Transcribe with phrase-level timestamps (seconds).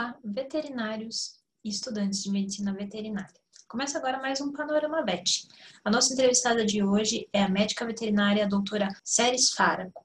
[0.00, 3.34] Olá, veterinários e estudantes de medicina veterinária.
[3.68, 5.46] Começa agora mais um Panorama Vet.
[5.84, 10.02] A nossa entrevistada de hoje é a médica veterinária a doutora Ceres Faraco.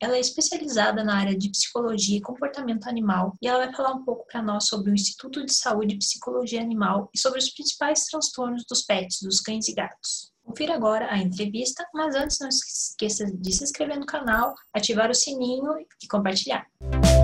[0.00, 4.02] Ela é especializada na área de psicologia e comportamento animal e ela vai falar um
[4.02, 8.06] pouco para nós sobre o Instituto de Saúde e Psicologia Animal e sobre os principais
[8.06, 10.32] transtornos dos pets, dos cães e gatos.
[10.42, 15.14] Confira agora a entrevista, mas antes não esqueça de se inscrever no canal, ativar o
[15.14, 16.66] sininho e compartilhar.
[16.80, 17.23] Olá,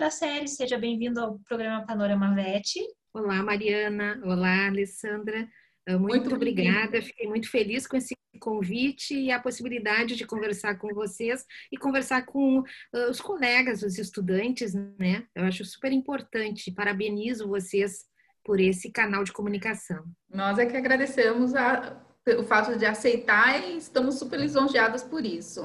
[0.00, 2.80] doutora Série, seja bem-vindo ao programa Panorama VET.
[3.12, 4.18] Olá, Mariana.
[4.24, 5.46] Olá, Alessandra.
[5.86, 10.78] Ah, muito, muito obrigada, fiquei muito feliz com esse convite e a possibilidade de conversar
[10.78, 15.26] com vocês e conversar com uh, os colegas, os estudantes, né?
[15.34, 16.72] Eu acho super importante.
[16.72, 18.06] Parabenizo vocês
[18.42, 20.02] por esse canal de comunicação.
[20.32, 22.02] Nós é que agradecemos a,
[22.38, 25.60] o fato de aceitar e estamos super lisonjeadas por isso.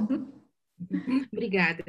[1.31, 1.85] Obrigada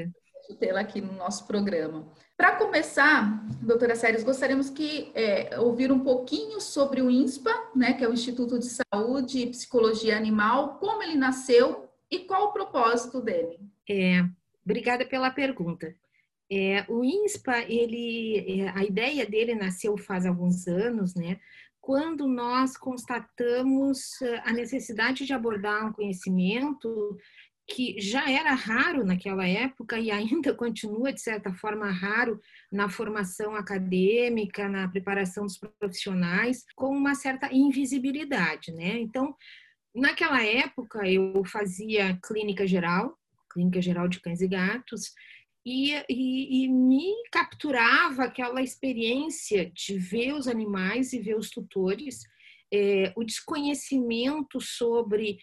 [0.55, 2.07] tê-la aqui no nosso programa.
[2.37, 8.05] Para começar, doutora Séries, gostaríamos que é, ouvir um pouquinho sobre o INSPA, né, que
[8.05, 13.23] é o Instituto de Saúde e Psicologia Animal, como ele nasceu e qual o propósito
[13.23, 13.59] dele.
[13.89, 14.23] É,
[14.65, 15.95] obrigada pela pergunta.
[16.51, 21.41] É, o INSPA, ele, é, a ideia dele nasceu faz alguns anos, né?
[21.81, 27.17] Quando nós constatamos é, a necessidade de abordar um conhecimento
[27.69, 33.55] que já era raro naquela época e ainda continua, de certa forma, raro na formação
[33.55, 38.99] acadêmica, na preparação dos profissionais, com uma certa invisibilidade, né?
[38.99, 39.35] Então,
[39.95, 43.19] naquela época, eu fazia clínica geral,
[43.53, 45.13] clínica geral de cães e gatos,
[45.65, 52.21] e, e, e, me capturava aquela experiência de ver os animais e ver os tutores,
[52.73, 55.39] é, o desconhecimento sobre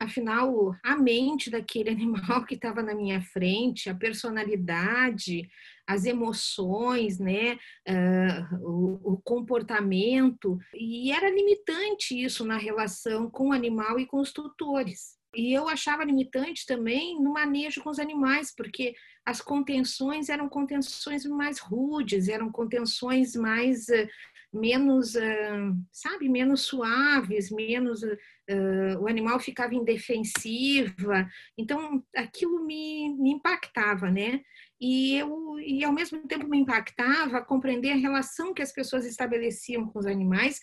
[0.00, 5.48] afinal, a mente daquele animal que estava na minha frente, a personalidade,
[5.86, 13.52] as emoções, né, uh, o, o, comportamento, e era limitante isso na relação com o
[13.52, 15.18] animal e com os tutores.
[15.34, 18.94] E eu achava limitante também no manejo com os animais, porque
[19.24, 24.08] as contenções eram contenções mais rudes, eram contenções mais uh,
[24.52, 31.28] menos, uh, sabe, menos suaves, menos uh, o animal ficava indefensiva.
[31.56, 34.40] Então, aquilo me, me impactava, né?
[34.80, 39.86] E eu e ao mesmo tempo me impactava compreender a relação que as pessoas estabeleciam
[39.86, 40.58] com os animais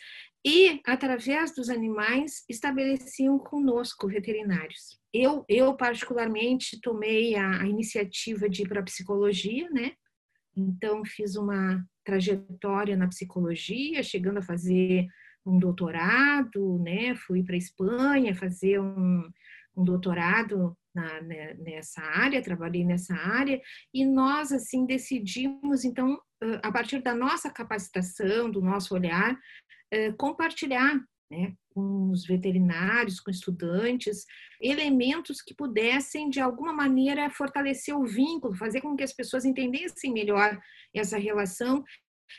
[0.46, 5.00] e através dos animais estabeleciam conosco veterinários.
[5.14, 9.94] Eu, eu particularmente tomei a, a iniciativa de ir para psicologia, né?
[10.56, 15.06] Então fiz uma trajetória na psicologia, chegando a fazer
[15.46, 17.14] um doutorado, né?
[17.16, 19.30] Fui para Espanha fazer um,
[19.76, 23.62] um doutorado na, né, nessa área, trabalhei nessa área,
[23.94, 26.18] e nós, assim, decidimos, então,
[26.64, 29.38] a partir da nossa capacitação, do nosso olhar,
[30.18, 31.00] compartilhar
[31.30, 34.26] né, com os veterinários, com estudantes,
[34.62, 40.12] elementos que pudessem, de alguma maneira, fortalecer o vínculo, fazer com que as pessoas entendessem
[40.12, 40.58] melhor
[40.94, 41.84] essa relação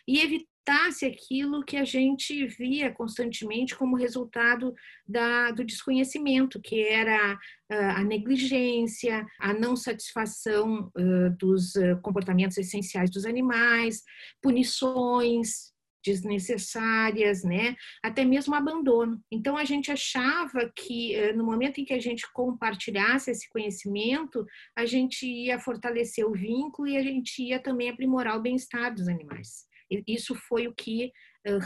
[0.07, 4.75] e evitasse aquilo que a gente via constantemente como resultado
[5.07, 7.39] da, do desconhecimento, que era
[7.71, 14.03] a negligência, a não satisfação uh, dos uh, comportamentos essenciais dos animais,
[14.43, 15.73] punições,
[16.09, 17.77] desnecessárias, né?
[18.03, 19.21] Até mesmo abandono.
[19.31, 24.45] Então a gente achava que no momento em que a gente compartilhasse esse conhecimento,
[24.77, 29.09] a gente ia fortalecer o vínculo e a gente ia também aprimorar o bem-estar dos
[29.09, 29.67] animais.
[30.07, 31.13] Isso foi o que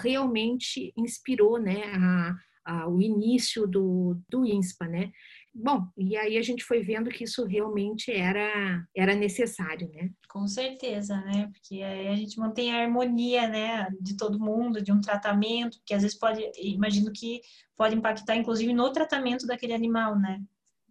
[0.02, 5.12] realmente inspirou, né, a, a, o início do, do INSPA, né?
[5.54, 10.10] Bom, e aí a gente foi vendo que isso realmente era, era necessário, né?
[10.28, 11.50] Com certeza, né?
[11.52, 15.92] Porque aí a gente mantém a harmonia, né, de todo mundo, de um tratamento, que
[15.92, 17.42] às vezes pode, imagino que
[17.76, 20.42] pode impactar inclusive no tratamento daquele animal, né?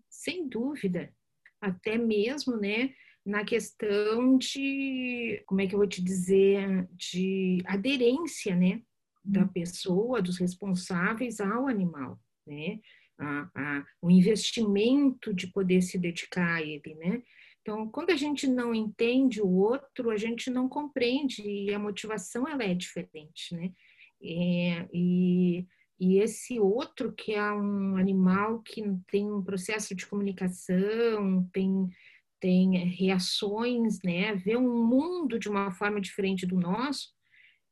[0.09, 1.11] Sem dúvida.
[1.59, 2.91] Até mesmo, né,
[3.25, 8.81] na questão de, como é que eu vou te dizer, de aderência, né,
[9.23, 9.47] da uhum.
[9.47, 12.79] pessoa, dos responsáveis ao animal, né?
[13.21, 17.21] A, a, o investimento de poder se dedicar a ele, né?
[17.61, 22.47] Então, quando a gente não entende o outro, a gente não compreende e a motivação
[22.47, 23.71] ela é diferente, né?
[24.23, 25.67] É, e,
[25.99, 31.89] e esse outro que é um animal que tem um processo de comunicação, tem
[32.39, 34.33] tem reações, né?
[34.33, 37.09] Vê um mundo de uma forma diferente do nosso,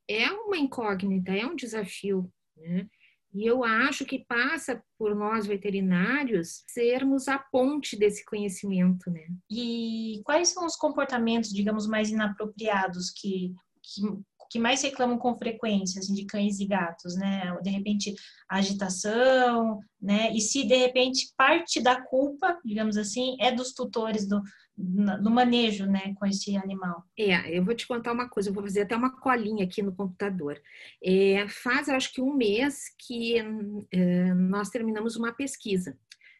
[0.07, 2.87] é uma incógnita, é um desafio, né?
[3.33, 9.27] E eu acho que passa por nós veterinários sermos a ponte desse conhecimento, né?
[9.49, 13.53] E quais são os comportamentos, digamos, mais inapropriados que,
[13.83, 14.01] que
[14.49, 17.55] que mais reclamam com frequência, assim, de cães e gatos, né?
[17.61, 18.15] De repente,
[18.49, 20.31] agitação, né?
[20.33, 24.41] E se de repente parte da culpa, digamos assim, é dos tutores do,
[24.79, 27.03] no manejo, né, com esse animal.
[27.17, 29.93] É, eu vou te contar uma coisa, eu vou fazer até uma colinha aqui no
[29.93, 30.57] computador.
[31.03, 33.35] É, faz, acho que um mês que
[33.91, 35.97] é, nós terminamos uma pesquisa.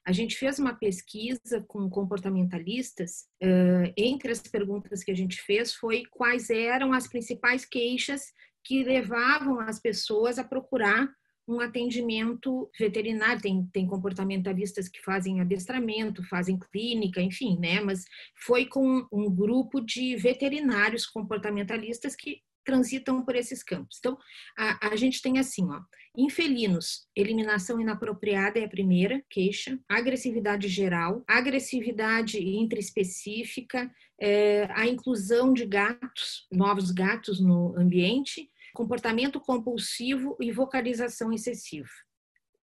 [0.10, 3.28] A gente fez uma pesquisa com comportamentalistas.
[3.44, 8.24] Uh, entre as perguntas que a gente fez foi quais eram as principais queixas
[8.64, 11.08] que levavam as pessoas a procurar
[11.48, 13.40] um atendimento veterinário.
[13.40, 17.80] Tem, tem comportamentalistas que fazem adestramento, fazem clínica, enfim, né?
[17.80, 18.04] Mas
[18.48, 23.98] foi com um grupo de veterinários comportamentalistas que transitam por esses campos.
[23.98, 24.16] Então,
[24.56, 25.82] a, a gente tem assim, ó,
[26.16, 35.52] em felinos, eliminação inapropriada é a primeira queixa, agressividade geral, agressividade intraespecífica, é, a inclusão
[35.52, 41.90] de gatos, novos gatos no ambiente, comportamento compulsivo e vocalização excessiva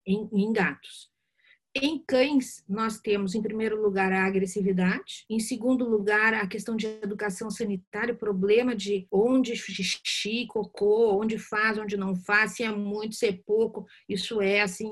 [0.06, 1.10] em, em gatos.
[1.82, 6.86] Em cães, nós temos, em primeiro lugar, a agressividade, em segundo lugar, a questão de
[6.86, 12.70] educação sanitária, o problema de onde xixi, cocô, onde faz, onde não faz, se é
[12.70, 14.90] muito, se é pouco, isso é, assim,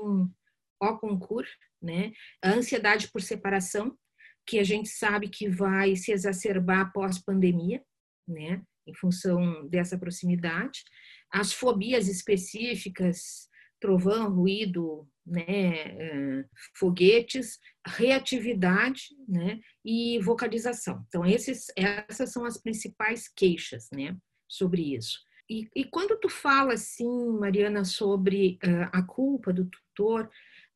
[0.79, 2.11] ó concurso, né?
[2.39, 3.97] A ansiedade por separação,
[4.45, 7.81] que a gente sabe que vai se exacerbar pós-pandemia,
[8.27, 8.61] né?
[8.85, 10.83] Em função dessa proximidade.
[11.31, 13.49] As fobias específicas,
[13.79, 16.45] trovão, ruído, né, eh,
[16.77, 21.03] foguetes, reatividade né, e vocalização.
[21.07, 24.15] Então, esses, essas são as principais queixas né,
[24.47, 25.19] sobre isso.
[25.49, 27.07] E, e quando tu fala, assim,
[27.39, 30.29] Mariana, sobre uh, a culpa do tutor,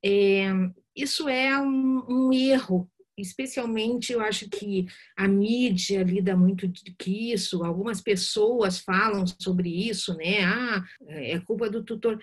[0.04, 0.48] é,
[0.96, 2.90] isso é um, um erro
[3.22, 4.86] especialmente eu acho que
[5.16, 10.44] a mídia lida muito que isso, algumas pessoas falam sobre isso, né?
[10.44, 12.20] Ah, é culpa do tutor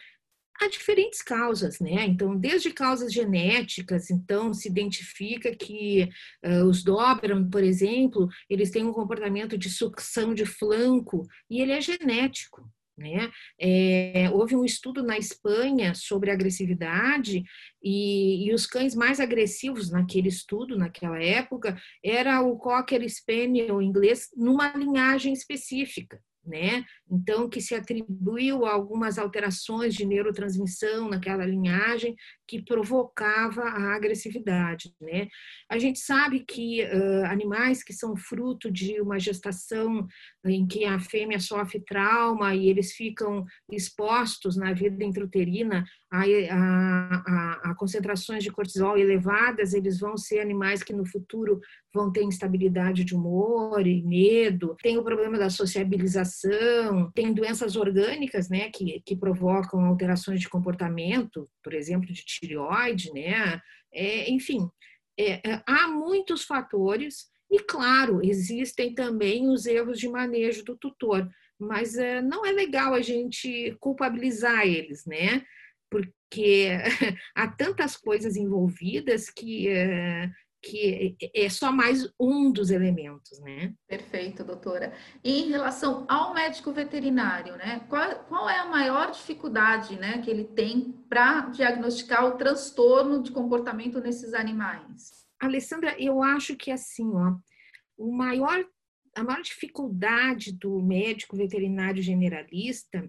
[0.61, 2.05] há diferentes causas, né?
[2.06, 6.08] Então, desde causas genéticas, então se identifica que
[6.44, 11.73] uh, os Doberman, por exemplo, eles têm um comportamento de sucção de flanco e ele
[11.73, 12.69] é genético.
[12.99, 13.31] Né?
[13.61, 17.44] É, houve um estudo na Espanha sobre agressividade
[17.82, 24.31] e, e, os cães mais agressivos naquele estudo, naquela época, era o Cocker Spaniel inglês
[24.35, 26.85] numa linhagem específica né?
[27.11, 32.17] Então, que se atribuiu a algumas alterações de neurotransmissão naquela linhagem
[32.49, 35.29] que provocava a agressividade, né?
[35.70, 40.06] A gente sabe que uh, animais que são fruto de uma gestação
[40.44, 47.23] em que a fêmea sofre trauma e eles ficam expostos na vida intrauterina a, a,
[47.26, 51.61] a, a concentrações de cortisol elevadas, eles vão ser animais que no futuro
[51.93, 58.48] vão ter instabilidade de humor e medo, tem o problema da sociabilização, tem doenças orgânicas,
[58.48, 63.60] né, que, que provocam alterações de comportamento, por exemplo, de tireoide, né,
[63.93, 64.69] é, enfim,
[65.19, 71.28] é, é, há muitos fatores e, claro, existem também os erros de manejo do tutor,
[71.58, 75.42] mas é, não é legal a gente culpabilizar eles, né?
[75.90, 76.70] Porque
[77.34, 80.28] há tantas coisas envolvidas que é,
[80.66, 83.73] que é só mais um dos elementos, né?
[83.87, 84.92] Perfeito, doutora.
[85.23, 87.87] E em relação ao médico veterinário, né?
[87.88, 93.30] Qual, qual é a maior dificuldade, né, que ele tem para diagnosticar o transtorno de
[93.30, 95.26] comportamento nesses animais?
[95.40, 97.37] Alessandra, eu acho que assim, ó,
[97.96, 98.64] o maior,
[99.14, 103.08] a maior dificuldade do médico veterinário generalista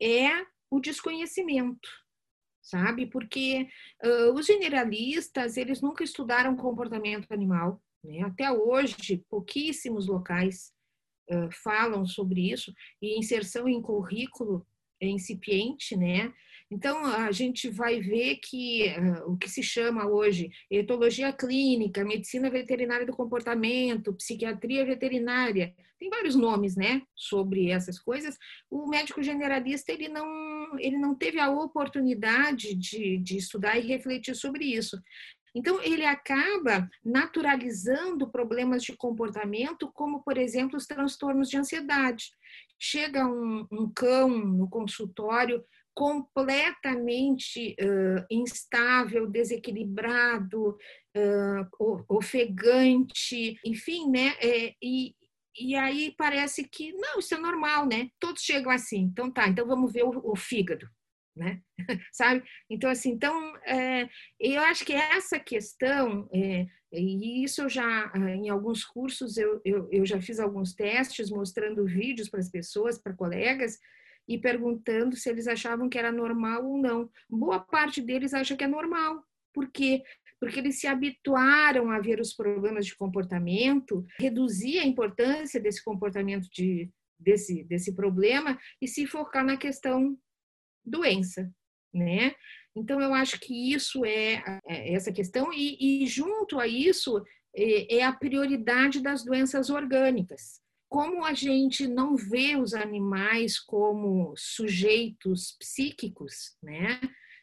[0.00, 0.28] é
[0.70, 1.88] o desconhecimento
[2.64, 3.06] sabe?
[3.06, 3.68] Porque
[4.02, 8.22] uh, os generalistas, eles nunca estudaram comportamento animal, né?
[8.22, 10.72] Até hoje, pouquíssimos locais
[11.30, 14.66] uh, falam sobre isso, e inserção em currículo
[15.00, 16.32] é incipiente, né?
[16.74, 22.50] Então, a gente vai ver que uh, o que se chama hoje etologia clínica, medicina
[22.50, 28.36] veterinária do comportamento, psiquiatria veterinária, tem vários nomes, né, sobre essas coisas.
[28.68, 34.34] O médico generalista, ele não, ele não teve a oportunidade de, de estudar e refletir
[34.34, 35.00] sobre isso.
[35.54, 42.32] Então, ele acaba naturalizando problemas de comportamento, como, por exemplo, os transtornos de ansiedade.
[42.76, 45.64] Chega um, um cão no consultório
[45.94, 50.76] completamente uh, instável, desequilibrado,
[51.16, 54.34] uh, ofegante, enfim, né?
[54.40, 55.14] É, e,
[55.56, 58.08] e aí parece que, não, isso é normal, né?
[58.18, 59.02] Todos chegam assim.
[59.02, 60.88] Então tá, então vamos ver o, o fígado.
[61.36, 61.60] né?
[62.12, 62.42] Sabe?
[62.68, 64.08] Então, assim, então, é,
[64.38, 69.88] eu acho que essa questão, é, e isso eu já, em alguns cursos, eu, eu,
[69.90, 73.78] eu já fiz alguns testes mostrando vídeos para as pessoas, para colegas,
[74.28, 77.10] e perguntando se eles achavam que era normal ou não.
[77.28, 79.22] Boa parte deles acha que é normal.
[79.52, 80.02] Por quê?
[80.40, 86.48] Porque eles se habituaram a ver os problemas de comportamento, reduzir a importância desse comportamento
[86.50, 90.18] de, desse, desse problema e se focar na questão
[90.84, 91.50] doença,
[91.92, 92.34] né?
[92.76, 97.22] Então, eu acho que isso é, é essa questão, e, e junto a isso
[97.56, 100.60] é, é a prioridade das doenças orgânicas.
[100.94, 107.00] Como a gente não vê os animais como sujeitos psíquicos, né?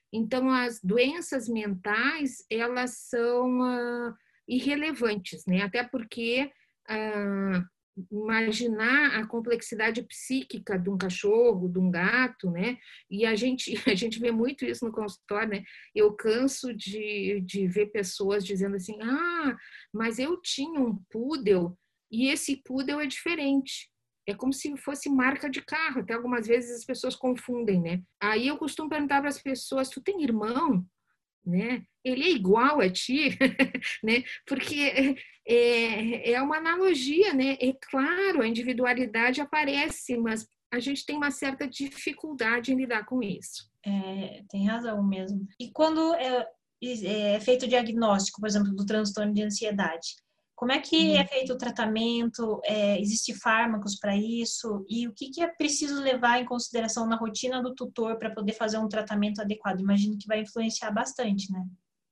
[0.09, 4.13] Então, as doenças mentais, elas são uh,
[4.47, 5.63] irrelevantes, né?
[5.63, 6.49] Até porque
[6.89, 7.61] uh,
[8.09, 12.77] imaginar a complexidade psíquica de um cachorro, de um gato, né?
[13.09, 15.63] E a gente a gente vê muito isso no consultório, né?
[15.93, 19.57] Eu canso de, de ver pessoas dizendo assim: "Ah,
[19.93, 21.77] mas eu tinha um poodle
[22.11, 23.89] e esse poodle é diferente".
[24.27, 26.01] É como se fosse marca de carro.
[26.01, 28.01] Até algumas vezes as pessoas confundem, né?
[28.21, 30.85] Aí eu costumo perguntar para as pessoas: "Tu tem irmão?"
[31.43, 31.83] Né?
[32.03, 33.35] Ele é igual a ti,
[34.03, 34.23] né?
[34.45, 35.15] Porque
[35.47, 37.57] é, é uma analogia, né?
[37.59, 43.21] É claro, a individualidade aparece, mas a gente tem uma certa dificuldade em lidar com
[43.21, 43.69] isso.
[43.85, 45.45] É, tem razão mesmo.
[45.59, 46.47] E quando é,
[46.81, 50.15] é, feito o diagnóstico, por exemplo, do transtorno de ansiedade,
[50.61, 52.61] como é que é feito o tratamento?
[52.63, 54.85] É, Existem fármacos para isso?
[54.87, 58.53] E o que, que, é preciso levar em consideração na rotina do tutor para poder
[58.53, 59.79] fazer um tratamento adequado?
[59.79, 61.65] Imagino que vai influenciar bastante, né?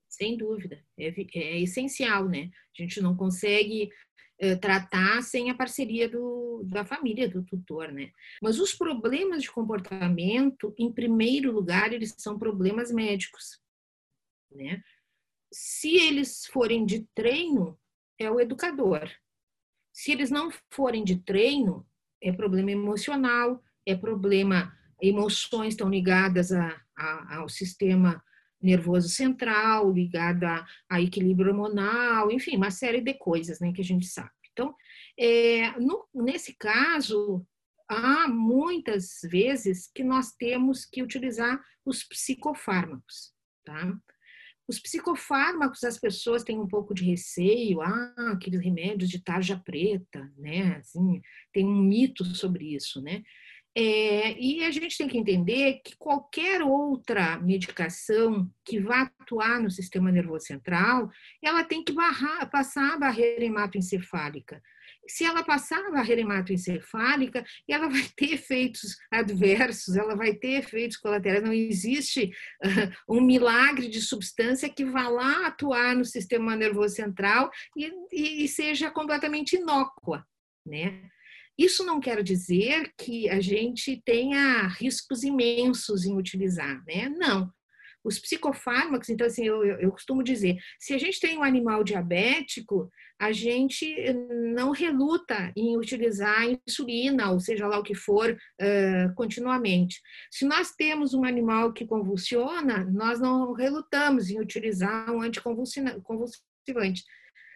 [0.10, 2.50] sem dúvida, é, é essencial, né?
[2.76, 3.92] A gente não consegue
[4.40, 8.12] é, tratar sem a parceria do, da família, do tutor, né?
[8.42, 13.62] Mas os problemas de comportamento, em primeiro lugar, eles são problemas médicos,
[14.52, 14.82] né?
[15.54, 17.79] Se eles forem de treino,
[18.20, 19.10] é o educador.
[19.94, 21.88] Se eles não forem de treino,
[22.22, 24.72] é problema emocional, é problema,
[25.02, 28.24] emoções estão ligadas a, a, ao sistema
[28.62, 33.86] nervoso central, ligado a, a, equilíbrio hormonal, enfim, uma série de coisas né, que a
[33.86, 34.32] gente sabe.
[34.52, 34.76] Então,
[35.18, 37.46] é, no, nesse caso,
[37.88, 43.34] há muitas vezes que nós temos que utilizar os psicofármacos,
[43.64, 43.98] tá?
[44.70, 50.32] Os psicofármacos, as pessoas têm um pouco de receio, ah, aqueles remédios de tarja preta,
[50.38, 50.76] né?
[50.78, 51.20] Assim,
[51.52, 53.24] tem um mito sobre isso, né?
[53.76, 59.72] É, e a gente tem que entender que qualquer outra medicação que vá atuar no
[59.72, 61.10] sistema nervoso central,
[61.42, 64.62] ela tem que barrar, passar a barreira hematoencefálica.
[65.08, 70.98] Se ela passar a barreira hematoencefálica, ela vai ter efeitos adversos, ela vai ter efeitos
[70.98, 71.44] colaterais.
[71.44, 72.32] Não existe
[72.64, 78.48] uh, um milagre de substância que vá lá atuar no sistema nervoso central e, e
[78.48, 80.26] seja completamente inócua,
[80.66, 81.10] né?
[81.60, 87.10] Isso não quer dizer que a gente tenha riscos imensos em utilizar, né?
[87.10, 87.52] Não.
[88.02, 92.90] Os psicofármacos, então, assim, eu, eu, costumo dizer, se a gente tem um animal diabético,
[93.20, 93.94] a gente
[94.54, 100.02] não reluta em utilizar insulina, ou seja lá o que for, uh, continuamente.
[100.32, 107.04] Se nós temos um animal que convulsiona, nós não relutamos em utilizar um anticonvulsivante.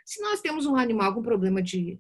[0.05, 1.98] Se nós temos um animal com problema de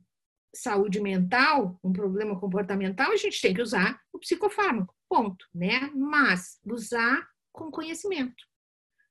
[0.53, 5.89] saúde mental, um problema comportamental, a gente tem que usar o psicofármaco, ponto, né?
[5.95, 8.43] Mas usar com conhecimento.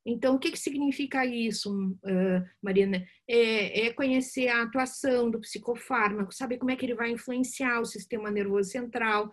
[0.05, 3.07] Então, o que, que significa isso, uh, Marina?
[3.29, 7.85] É, é, conhecer a atuação do psicofármaco, saber como é que ele vai influenciar o
[7.85, 9.31] sistema nervoso central,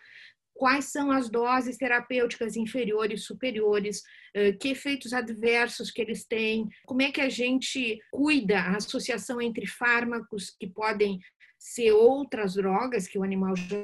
[0.53, 4.01] quais são as doses terapêuticas inferiores, superiores,
[4.35, 9.41] uh, que efeitos adversos que eles têm, como é que a gente cuida a associação
[9.41, 11.19] entre fármacos que podem
[11.57, 13.77] ser outras drogas que o animal já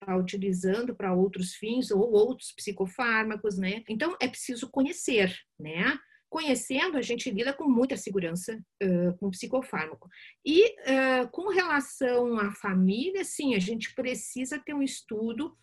[0.00, 3.82] está utilizando para outros fins ou outros psicofármacos, né?
[3.88, 5.98] Então é preciso conhecer, né?
[6.28, 10.08] Conhecendo, a gente lida com muita segurança uh, com psicofármaco.
[10.44, 15.56] E uh, com relação à família, sim, a gente precisa ter um estudo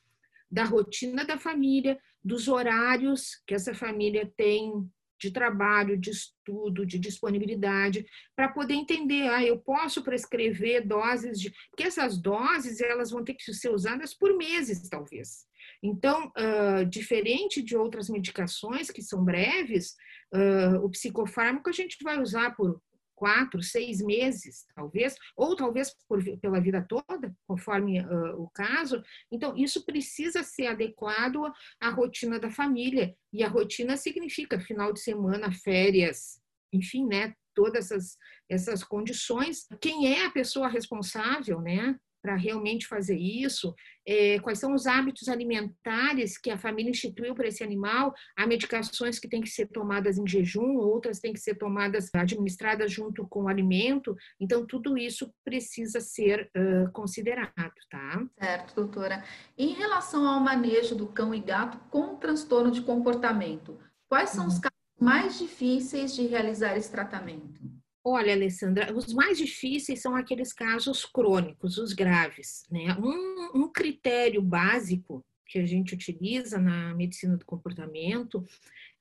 [0.49, 6.99] da rotina da família, dos horários que essa família tem de trabalho, de estudo, de
[6.99, 8.05] disponibilidade,
[8.35, 13.33] para poder entender, ah, eu posso prescrever doses de, porque essas doses elas vão ter
[13.33, 15.45] que ser usadas por meses, talvez.
[15.83, 19.95] Então, uh, diferente de outras medicações que são breves,
[20.33, 22.81] uh, o psicofármaco a gente vai usar por
[23.15, 29.01] quatro, seis meses, talvez, ou talvez por, pela vida toda, conforme uh, o caso.
[29.31, 33.15] Então, isso precisa ser adequado à rotina da família.
[33.31, 36.41] E a rotina significa final de semana, férias,
[36.73, 37.33] enfim, né?
[37.55, 38.17] Todas essas,
[38.49, 39.65] essas condições.
[39.79, 41.97] Quem é a pessoa responsável, né?
[42.25, 47.47] Para realmente fazer isso, é, quais são os hábitos alimentares que a família instituiu para
[47.47, 51.53] esse animal, há medicações que têm que ser tomadas em jejum, outras têm que ser
[51.53, 58.25] tomadas, administradas junto com o alimento, então tudo isso precisa ser uh, considerado, tá?
[58.39, 59.23] Certo, doutora.
[59.55, 63.77] Em relação ao manejo do cão e gato com transtorno de comportamento,
[64.09, 64.61] quais são os uhum.
[64.61, 67.61] casos mais difíceis de realizar esse tratamento?
[68.07, 72.63] Olha, Alessandra, os mais difíceis são aqueles casos crônicos, os graves.
[72.69, 72.95] Né?
[72.99, 78.45] Um, um critério básico que a gente utiliza na medicina do comportamento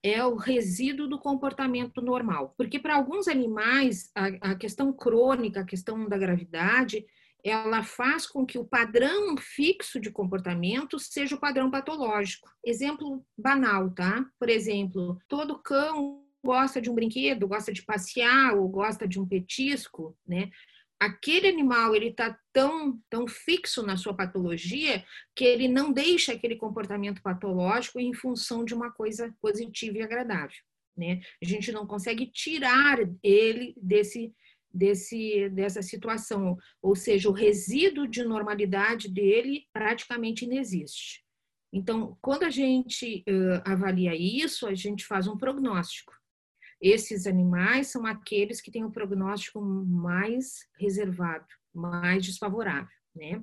[0.03, 2.55] é o resíduo do comportamento normal.
[2.57, 7.05] Porque para alguns animais, a, a, questão crônica, a questão da gravidade,
[7.45, 12.49] ela faz com que o padrão fixo de comportamento seja o padrão patológico.
[12.65, 14.25] Exemplo banal, tá?
[14.39, 19.27] Por exemplo, todo cão gosta de um brinquedo, gosta de passear ou gosta de um
[19.27, 20.51] petisco, né?
[21.01, 26.57] Aquele animal ele está tão tão fixo na sua patologia que ele não deixa aquele
[26.57, 30.63] comportamento patológico em função de uma coisa positiva e agradável,
[30.97, 31.21] né?
[31.43, 34.33] A gente não consegue tirar ele desse
[34.73, 41.25] desse dessa situação, ou seja, o resíduo de normalidade dele praticamente inexiste.
[41.73, 46.13] Então, quando a gente uh, avalia isso, a gente faz um prognóstico.
[46.85, 53.43] Esses animais são aqueles que têm o um prognóstico mais reservado, mais desfavorável, né?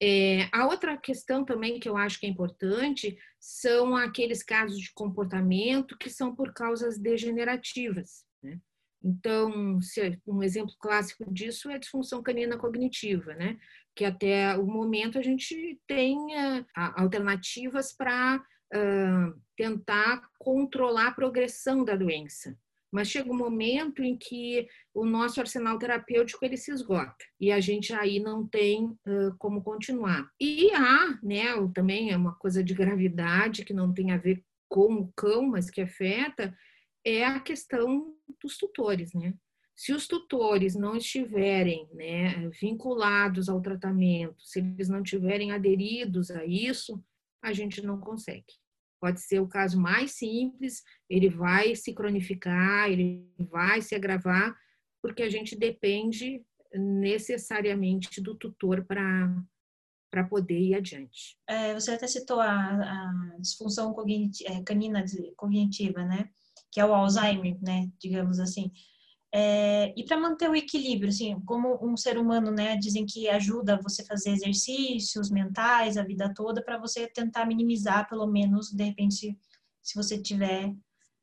[0.00, 4.92] É, a outra questão também que eu acho que é importante são aqueles casos de
[4.92, 8.24] comportamento que são por causas degenerativas.
[8.40, 8.60] Né?
[9.02, 9.80] Então,
[10.24, 13.58] um exemplo clássico disso é a disfunção canina cognitiva, né?
[13.92, 21.82] que até o momento a gente tem uh, alternativas para uh, tentar controlar a progressão
[21.82, 22.56] da doença
[22.90, 27.60] mas chega um momento em que o nosso arsenal terapêutico ele se esgota e a
[27.60, 30.28] gente aí não tem uh, como continuar.
[30.40, 34.94] E há, né, também é uma coisa de gravidade que não tem a ver com
[34.94, 36.54] o cão, mas que afeta,
[37.04, 39.34] é a questão dos tutores, né?
[39.74, 46.44] Se os tutores não estiverem né, vinculados ao tratamento, se eles não estiverem aderidos a
[46.44, 47.02] isso,
[47.40, 48.54] a gente não consegue.
[49.00, 54.56] Pode ser o caso mais simples, ele vai se cronificar, ele vai se agravar,
[55.00, 56.42] porque a gente depende
[56.74, 59.32] necessariamente do tutor para
[60.10, 61.36] para poder ir adiante.
[61.46, 65.04] É, você até citou a, a disfunção cognitiva, é, canina
[65.36, 66.30] cognitiva, né?
[66.72, 67.90] Que é o Alzheimer, né?
[68.00, 68.72] Digamos assim.
[69.32, 73.80] É, e para manter o equilíbrio, assim, como um ser humano, né, dizem que ajuda
[73.82, 79.38] você fazer exercícios mentais a vida toda para você tentar minimizar, pelo menos, de repente,
[79.82, 80.74] se você tiver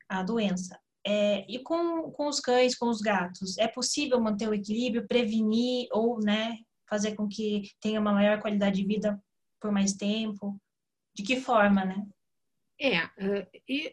[0.07, 0.79] a doença.
[1.07, 5.87] É, e com, com os cães, com os gatos, é possível manter o equilíbrio, prevenir
[5.91, 9.19] ou, né, fazer com que tenha uma maior qualidade de vida
[9.59, 10.59] por mais tempo?
[11.15, 12.05] De que forma, né?
[12.79, 13.09] É,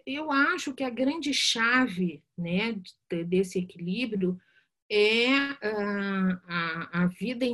[0.05, 2.81] eu acho que a grande chave né,
[3.27, 4.41] desse equilíbrio
[4.91, 7.47] é a, a vida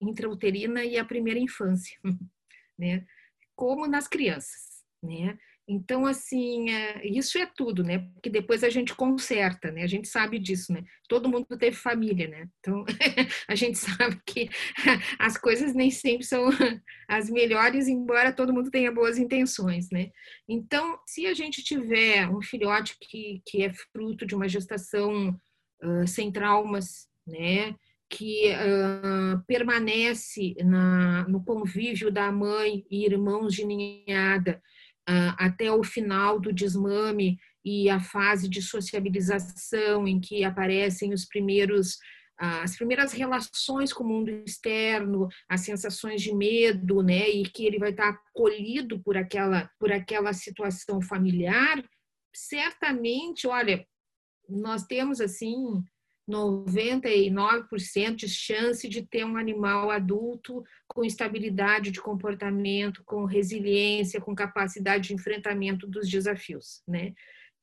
[0.00, 1.98] intrauterina e a primeira infância,
[2.78, 3.06] né?
[3.54, 4.82] como nas crianças.
[5.02, 5.38] Né?
[5.72, 7.98] Então, assim, é, isso é tudo, né?
[7.98, 9.82] Porque depois a gente conserta, né?
[9.82, 10.84] A gente sabe disso, né?
[11.08, 12.48] Todo mundo teve família, né?
[12.60, 12.84] Então,
[13.48, 14.50] a gente sabe que
[15.18, 16.48] as coisas nem sempre são
[17.08, 20.10] as melhores, embora todo mundo tenha boas intenções, né?
[20.46, 25.30] Então, se a gente tiver um filhote que, que é fruto de uma gestação
[25.82, 27.74] uh, sem traumas, né?
[28.12, 34.60] que uh, permanece na, no convívio da mãe e irmãos de ninhada,
[35.06, 41.98] até o final do desmame e a fase de sociabilização em que aparecem os primeiros
[42.38, 47.78] as primeiras relações com o mundo externo, as sensações de medo, né, e que ele
[47.78, 51.84] vai estar acolhido por aquela por aquela situação familiar,
[52.34, 53.86] certamente, olha,
[54.48, 55.82] nós temos assim
[56.28, 64.34] 99% de chance de ter um animal adulto com estabilidade de comportamento, com resiliência, com
[64.34, 67.12] capacidade de enfrentamento dos desafios, né?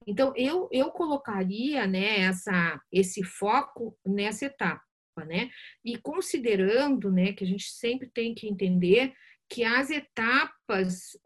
[0.05, 4.83] Então eu eu colocaria, né, essa esse foco nessa etapa,
[5.25, 5.49] né?
[5.83, 9.13] E considerando, né, que a gente sempre tem que entender
[9.49, 11.17] que as etapas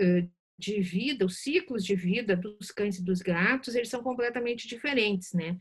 [0.57, 5.33] de vida, os ciclos de vida dos cães e dos gatos, eles são completamente diferentes,
[5.33, 5.57] né?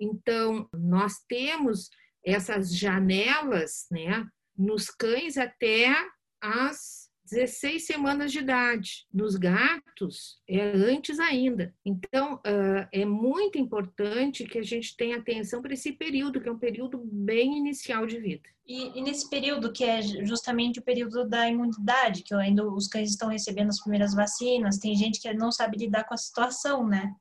[0.00, 1.90] Então, nós temos
[2.24, 4.26] essas janelas, né,
[4.56, 5.94] nos cães até
[6.40, 9.06] as 16 semanas de idade.
[9.12, 11.74] Nos gatos, é antes ainda.
[11.84, 16.52] Então, uh, é muito importante que a gente tenha atenção para esse período, que é
[16.52, 18.48] um período bem inicial de vida.
[18.66, 23.10] E, e, nesse período, que é justamente o período da imunidade, que ainda os cães
[23.10, 27.12] estão recebendo as primeiras vacinas, tem gente que não sabe lidar com a situação, né?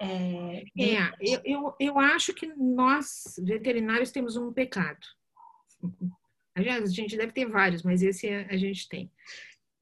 [0.00, 5.06] É, é eu, eu, eu acho que nós, veterinários, temos um pecado.
[6.54, 9.10] A gente deve ter vários, mas esse a gente tem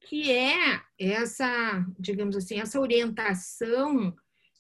[0.05, 4.15] que é essa, digamos assim, essa orientação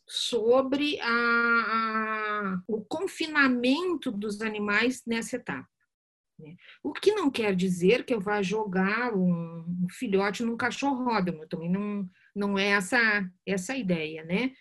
[0.07, 5.69] sobre a, a, o confinamento dos animais nessa etapa.
[6.38, 6.57] Né?
[6.83, 11.71] O que não quer dizer que eu vá jogar um, um filhote num cachorródromo, também
[11.71, 12.99] não, não é essa,
[13.47, 14.53] essa ideia, né?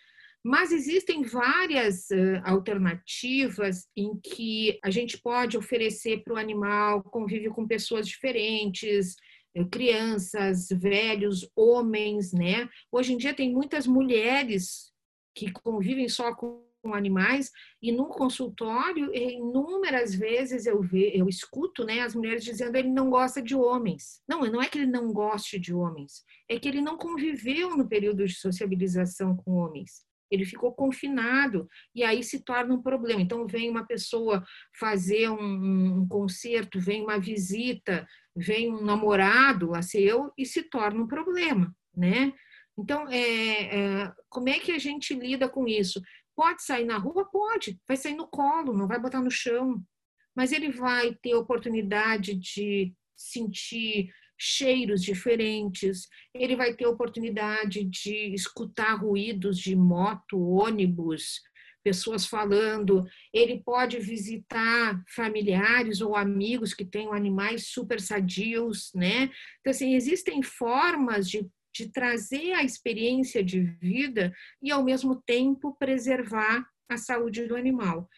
[0.44, 7.54] Mas existem várias uh, alternativas em que a gente pode oferecer para o animal convívio
[7.54, 9.16] com pessoas diferentes,
[9.70, 12.68] crianças, velhos, homens, né?
[12.90, 14.92] Hoje em dia tem muitas mulheres
[15.34, 22.00] que convivem só com animais e no consultório inúmeras vezes eu ve, eu escuto né
[22.00, 25.58] as mulheres dizendo ele não gosta de homens não não é que ele não goste
[25.58, 30.72] de homens é que ele não conviveu no período de sociabilização com homens ele ficou
[30.74, 33.20] confinado e aí se torna um problema.
[33.20, 34.44] Então, vem uma pessoa
[34.78, 41.02] fazer um, um concerto, vem uma visita, vem um namorado lá seu e se torna
[41.02, 42.32] um problema, né?
[42.76, 46.02] Então, é, é, como é que a gente lida com isso?
[46.34, 47.24] Pode sair na rua?
[47.30, 49.80] Pode, vai sair no colo, não vai botar no chão.
[50.34, 54.10] Mas ele vai ter oportunidade de sentir
[54.44, 61.40] cheiros diferentes, ele vai ter oportunidade de escutar ruídos de moto, ônibus,
[61.82, 69.30] pessoas falando, ele pode visitar familiares ou amigos que tenham animais super sadios, né?
[69.60, 75.76] Então, assim, existem formas de, de trazer a experiência de vida e, ao mesmo tempo,
[75.78, 78.08] preservar a saúde do animal.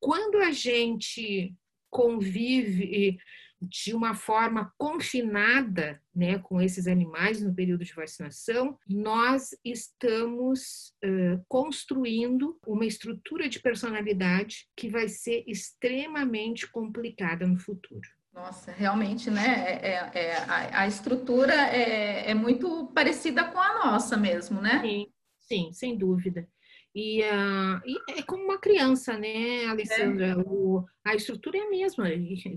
[0.00, 1.54] Quando a gente
[1.90, 3.18] convive
[3.60, 11.44] de uma forma confinada né, com esses animais no período de vacinação, nós estamos uh,
[11.48, 18.08] construindo uma estrutura de personalidade que vai ser extremamente complicada no futuro.
[18.32, 19.80] Nossa, realmente, né?
[19.82, 24.80] É, é, é a, a, estrutura é, é, muito parecida com a nossa mesmo, né?
[24.80, 25.06] Sim,
[25.40, 26.48] sim, sem dúvida.
[27.00, 30.26] E, uh, e, é como uma criança, né, Alessandra?
[30.26, 30.36] É.
[30.36, 32.12] O, a estrutura é a mesma.
[32.12, 32.56] Enfim,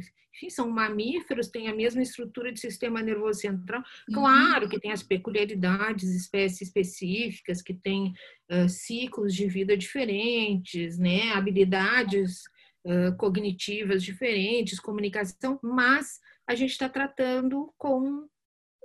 [0.49, 3.83] são mamíferos, têm a mesma estrutura de sistema nervoso central.
[4.09, 4.15] Uhum.
[4.15, 8.13] Claro que tem as peculiaridades, espécies específicas, que têm
[8.51, 12.41] uh, ciclos de vida diferentes, né, habilidades
[12.83, 18.27] uh, cognitivas diferentes, comunicação, mas a gente está tratando com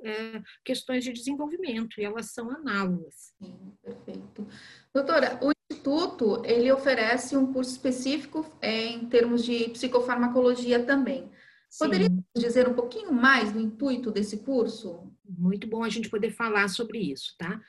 [0.03, 3.33] é, questões de desenvolvimento e elas são análogas.
[3.39, 4.47] Sim, perfeito.
[4.93, 11.31] Doutora, o Instituto ele oferece um curso específico é, em termos de psicofarmacologia também.
[11.79, 12.25] Poderia Sim.
[12.37, 15.13] dizer um pouquinho mais do intuito desse curso?
[15.29, 17.61] Muito bom a gente poder falar sobre isso, tá?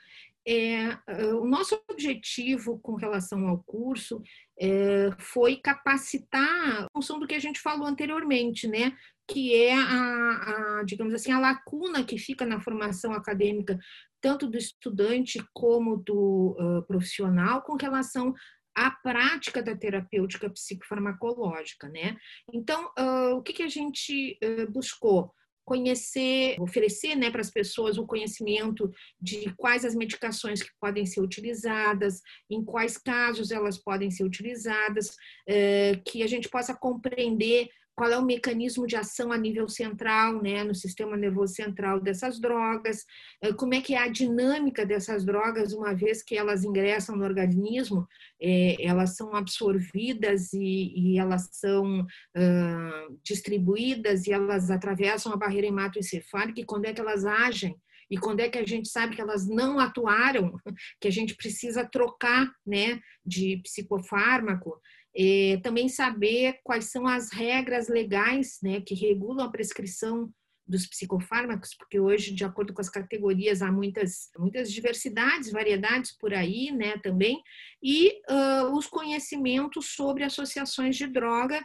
[0.50, 0.98] É,
[1.34, 4.22] o nosso objetivo com relação ao curso
[4.58, 8.96] é, foi capacitar a função do que a gente falou anteriormente, né?
[9.28, 13.78] Que é a, a, digamos assim, a lacuna que fica na formação acadêmica,
[14.22, 18.32] tanto do estudante como do uh, profissional, com relação
[18.74, 22.16] à prática da terapêutica psicofarmacológica, né?
[22.50, 25.30] Então, uh, o que, que a gente uh, buscou?
[25.68, 31.20] Conhecer, oferecer né, para as pessoas o conhecimento de quais as medicações que podem ser
[31.20, 35.14] utilizadas, em quais casos elas podem ser utilizadas,
[35.46, 40.40] eh, que a gente possa compreender qual é o mecanismo de ação a nível central,
[40.40, 43.04] né, no sistema nervoso central dessas drogas,
[43.42, 47.24] eh, como é que é a dinâmica dessas drogas, uma vez que elas ingressam no
[47.24, 48.06] organismo,
[48.40, 55.66] é, elas são absorvidas e, e elas são uh, distribuídas e elas atravessam a barreira
[55.66, 57.76] hematoencefálica e quando é que elas agem?
[58.10, 60.54] E quando é que a gente sabe que elas não atuaram,
[61.00, 64.80] que a gente precisa trocar né, de psicofármaco,
[65.18, 70.32] é, também saber quais são as regras legais né, que regulam a prescrição
[70.64, 76.32] dos psicofármacos, porque hoje, de acordo com as categorias, há muitas, muitas diversidades, variedades por
[76.34, 77.42] aí, né, também,
[77.82, 81.64] e uh, os conhecimentos sobre associações de droga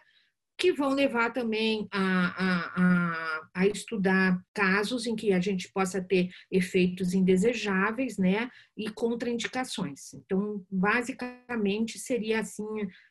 [0.57, 6.01] que vão levar também a, a, a, a, estudar casos em que a gente possa
[6.01, 10.13] ter efeitos indesejáveis, né, e contraindicações.
[10.13, 12.65] Então, basicamente seria assim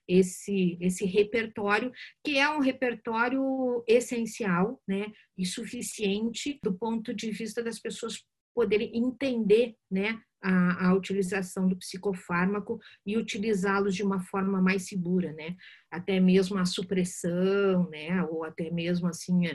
[0.06, 1.92] esse esse repertório
[2.24, 8.24] que é um repertório essencial, né, e suficiente do ponto de vista das pessoas
[8.54, 15.32] poderem entender, né, a, a utilização do psicofármaco e utilizá-los de uma forma mais segura,
[15.32, 15.56] né?
[15.90, 18.22] Até mesmo a supressão, né?
[18.24, 19.46] Ou até mesmo assim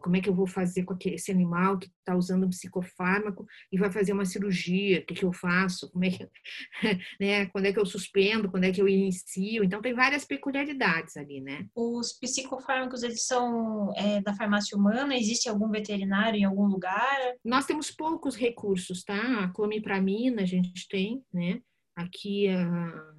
[0.00, 3.78] como é que eu vou fazer com esse animal que está usando um psicofármaco e
[3.78, 6.28] vai fazer uma cirurgia, o que, que eu faço, como é que,
[7.20, 11.16] né, quando é que eu suspendo, quando é que eu inicio, então tem várias peculiaridades
[11.16, 11.66] ali, né?
[11.74, 15.16] Os psicofármacos, eles são é, da farmácia humana?
[15.16, 17.34] Existe algum veterinário em algum lugar?
[17.44, 19.44] Nós temos poucos recursos, tá?
[19.44, 21.60] A clomipramina a gente tem, né?
[21.94, 23.14] Aqui a,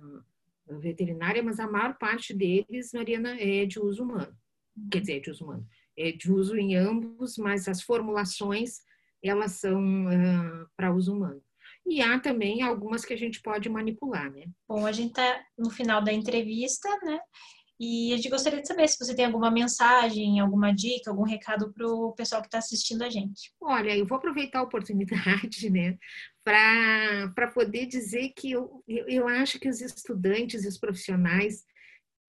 [0.79, 4.35] veterinária, mas a maior parte deles, Mariana, é de uso humano.
[4.91, 5.65] Quer dizer, de uso humano
[5.97, 8.81] é de uso em ambos, mas as formulações
[9.23, 11.41] elas são uh, para uso humano.
[11.85, 14.45] E há também algumas que a gente pode manipular, né?
[14.67, 17.19] Bom, a gente está no final da entrevista, né?
[17.79, 21.73] E a gente gostaria de saber se você tem alguma mensagem, alguma dica, algum recado
[21.73, 23.51] para o pessoal que está assistindo a gente.
[23.59, 25.97] Olha, eu vou aproveitar a oportunidade, né,
[26.43, 31.65] para poder dizer que eu, eu acho que os estudantes e os profissionais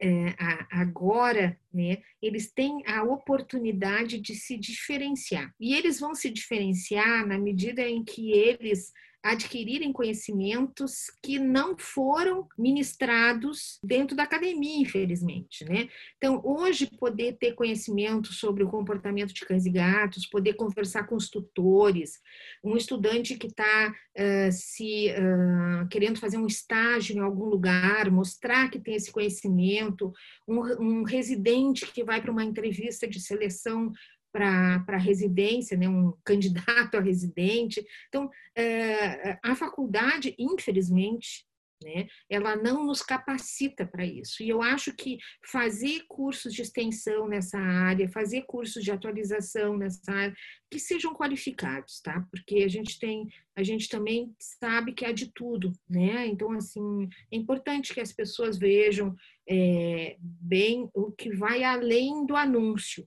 [0.01, 0.35] é,
[0.71, 5.55] agora, né, eles têm a oportunidade de se diferenciar.
[5.59, 8.93] E eles vão se diferenciar na medida em que eles
[9.27, 15.89] adquirirem conhecimentos que não foram ministrados dentro da academia, infelizmente, né?
[16.17, 21.17] Então, hoje poder ter conhecimento sobre o comportamento de cães e gatos, poder conversar com
[21.17, 22.21] os tutores,
[22.63, 28.71] um estudante que está uh, se uh, querendo fazer um estágio em algum lugar, mostrar
[28.71, 30.13] que tem esse conhecimento,
[30.47, 33.93] um, um residente que vai para uma entrevista de seleção
[34.37, 37.85] para residência, né, um candidato a residente.
[38.09, 41.47] Então, é, a faculdade, infelizmente,
[41.83, 44.43] né, ela não nos capacita para isso.
[44.43, 50.13] E eu acho que fazer cursos de extensão nessa área, fazer cursos de atualização nessa
[50.13, 50.37] área,
[50.71, 52.27] que sejam qualificados, tá?
[52.31, 56.27] Porque a gente tem, a gente também sabe que há de tudo, né?
[56.27, 59.15] Então, assim, é importante que as pessoas vejam
[59.49, 63.07] é, bem o que vai além do anúncio,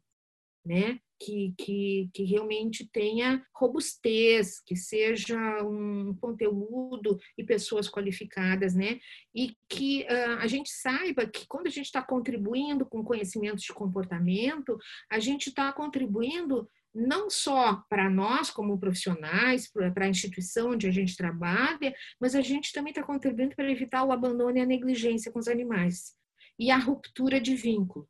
[0.65, 0.99] né?
[1.19, 8.99] Que, que, que realmente tenha robustez, que seja um conteúdo e pessoas qualificadas, né?
[9.35, 13.73] E que uh, a gente saiba que quando a gente está contribuindo com conhecimentos de
[13.73, 14.77] comportamento,
[15.11, 20.91] a gente está contribuindo não só para nós como profissionais, para a instituição onde a
[20.91, 25.31] gente trabalha, mas a gente também está contribuindo para evitar o abandono e a negligência
[25.31, 26.15] com os animais
[26.57, 28.07] e a ruptura de vínculo.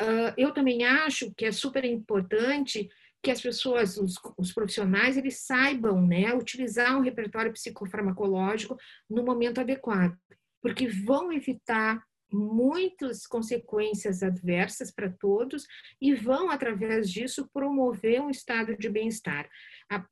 [0.00, 2.88] Uh, eu também acho que é super importante
[3.22, 9.60] que as pessoas, os, os, profissionais, eles saibam né, utilizar um repertório psicofarmacológico no momento
[9.60, 10.16] adequado,
[10.62, 15.66] porque vão evitar muitas consequências adversas para todos
[16.00, 19.48] e vão, através disso, promover um estado de bem-estar.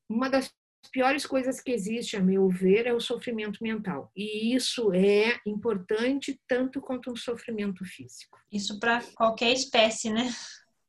[0.09, 0.53] Uma das
[0.89, 4.11] piores coisas que existe, a meu ver, é o sofrimento mental.
[4.17, 8.39] E isso é importante tanto quanto um sofrimento físico.
[8.53, 10.31] Isso para qualquer espécie, né?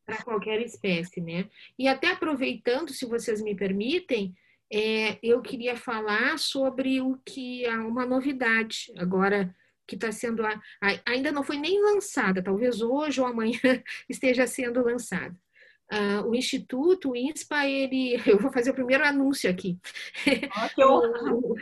[0.05, 1.47] Para qualquer espécie, né?
[1.77, 4.35] E até aproveitando, se vocês me permitem,
[4.71, 9.53] é, eu queria falar sobre o que é uma novidade agora
[9.87, 13.59] que está sendo a, a, ainda não foi nem lançada, talvez hoje ou amanhã
[14.07, 15.35] esteja sendo lançada.
[15.91, 19.77] Uh, o Instituto, o INSPA, ele, eu vou fazer o primeiro anúncio aqui.
[20.77, 21.55] o,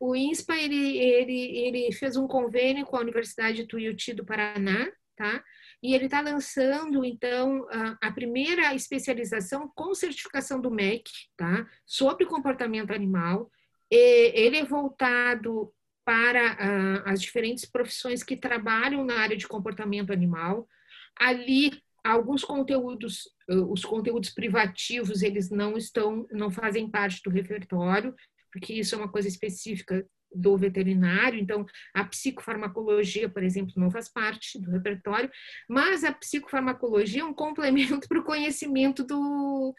[0.00, 5.44] o INSPA, ele, ele, ele fez um convênio com a Universidade Tuiuti do Paraná, tá?
[5.80, 11.64] E ele está lançando, então, a, a, primeira especialização com certificação do MEC, tá?
[11.86, 13.48] Sobre comportamento animal.
[13.88, 15.72] E ele é voltado
[16.04, 20.66] para uh, as diferentes profissões que trabalham na área de comportamento animal.
[21.14, 21.80] Ali
[22.12, 23.28] alguns conteúdos,
[23.70, 28.14] os conteúdos privativos, eles não estão, não fazem parte do repertório,
[28.52, 34.08] porque isso é uma coisa específica do veterinário, então a psicofarmacologia, por exemplo, não faz
[34.08, 35.30] parte do repertório,
[35.68, 39.74] mas a psicofarmacologia é um complemento para o conhecimento do,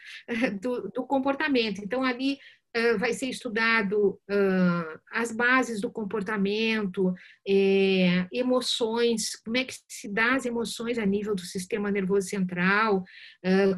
[0.60, 1.80] do, do, comportamento.
[1.82, 2.38] Então, ali
[2.98, 4.18] vai ser estudado
[5.12, 7.12] as bases do comportamento,
[7.46, 13.04] é, emoções, como é que se dá as emoções a nível do sistema nervoso central,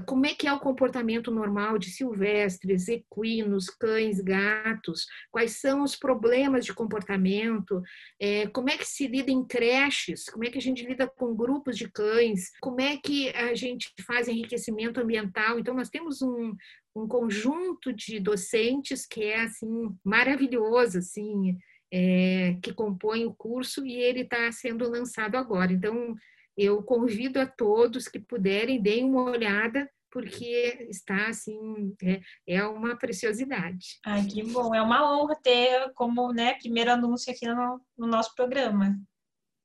[0.06, 5.96] como é que é o comportamento normal de silvestres, equinos, cães, gatos, quais são os
[5.96, 7.82] problemas de comportamento,
[8.20, 11.34] é, como é que se lida em creches, como é que a gente lida com
[11.34, 15.58] grupos de cães, como é que a gente faz enriquecimento ambiental.
[15.58, 16.54] Então, nós temos um,
[16.94, 21.56] um conjunto de docentes que é assim maravilhoso, assim,
[21.92, 25.72] é, que compõe o curso e ele está sendo lançado agora.
[25.72, 26.14] Então,
[26.56, 32.96] eu convido a todos que puderem deem uma olhada porque está assim é, é uma
[32.96, 33.98] preciosidade.
[34.04, 34.74] Ai, que bom!
[34.74, 38.94] É uma honra ter como né primeiro anúncio aqui no, no nosso programa.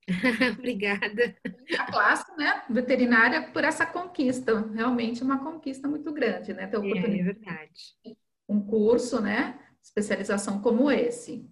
[0.58, 1.36] Obrigada.
[1.78, 6.68] A classe, né, veterinária, por essa conquista, realmente uma conquista muito grande, né?
[6.68, 7.96] Ter é, é verdade.
[8.48, 11.46] Um curso, né, especialização como esse.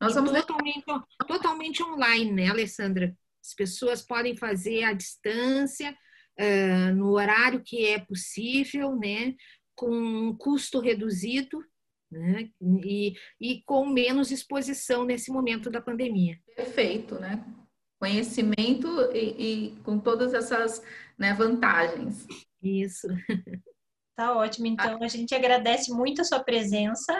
[0.00, 0.84] Nós vamos totalmente,
[1.26, 3.16] totalmente online, né, Alessandra?
[3.42, 5.96] As pessoas podem fazer à distância,
[6.38, 9.34] uh, no horário que é possível, né,
[9.74, 11.64] com um custo reduzido,
[12.10, 16.38] né, e, e com menos exposição nesse momento da pandemia.
[16.54, 17.42] Perfeito, né?
[18.02, 20.82] Conhecimento e, e com todas essas
[21.16, 22.26] né, vantagens.
[22.60, 23.06] Isso.
[24.14, 24.66] Tá ótimo.
[24.66, 27.14] Então, a gente agradece muito a sua presença.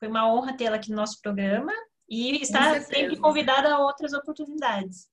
[0.00, 1.70] Foi uma honra tê-la aqui no nosso programa
[2.08, 5.08] e está sempre convidada a outras oportunidades.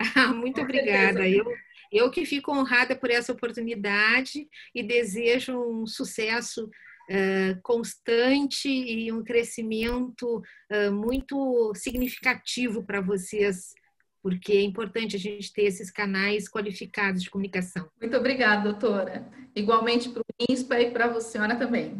[0.34, 1.28] muito obrigada.
[1.28, 1.44] Eu,
[1.92, 9.22] eu que fico honrada por essa oportunidade e desejo um sucesso uh, constante e um
[9.22, 13.74] crescimento uh, muito significativo para vocês
[14.28, 17.88] porque é importante a gente ter esses canais qualificados de comunicação.
[17.98, 19.26] Muito obrigada, doutora.
[19.56, 21.96] Igualmente para o INSPA e para a senhora também.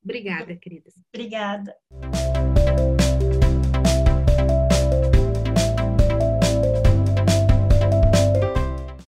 [0.00, 0.94] Obrigada, queridas.
[1.12, 1.74] Obrigada.